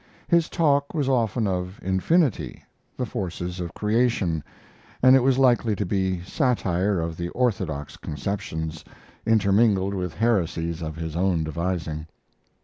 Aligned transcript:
His 0.27 0.49
talk 0.49 0.95
was 0.95 1.07
often 1.07 1.45
of 1.45 1.79
infinity 1.83 2.63
the 2.97 3.05
forces 3.05 3.59
of 3.59 3.75
creation 3.75 4.43
and 5.03 5.15
it 5.15 5.21
was 5.21 5.37
likely 5.37 5.75
to 5.75 5.85
be 5.85 6.23
satire 6.23 6.99
of 6.99 7.17
the 7.17 7.29
orthodox 7.29 7.97
conceptions, 7.97 8.83
intermingled 9.27 9.93
with 9.93 10.15
heresies 10.15 10.81
of 10.81 10.95
his 10.95 11.15
own 11.15 11.43
devising. 11.43 12.07